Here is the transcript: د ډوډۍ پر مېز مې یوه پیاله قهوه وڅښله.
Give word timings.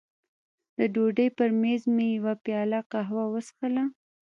د 0.77 0.79
ډوډۍ 0.93 1.27
پر 1.37 1.49
مېز 1.61 1.83
مې 1.95 2.07
یوه 2.17 2.33
پیاله 2.43 2.79
قهوه 2.91 3.23
وڅښله. 3.31 3.83